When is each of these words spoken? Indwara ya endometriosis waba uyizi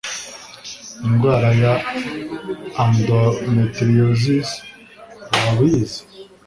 Indwara 1.07 1.49
ya 1.63 1.73
endometriosis 2.83 4.49
waba 5.31 5.59
uyizi 5.63 6.01